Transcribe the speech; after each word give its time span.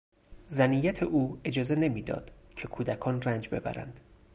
زنیت 0.47 1.03
او 1.03 1.39
اجازه 1.43 1.75
نمیداد 1.75 2.31
که 2.55 2.67
کودکان 2.67 3.21
رنج 3.21 3.49
ببرند. 3.49 3.99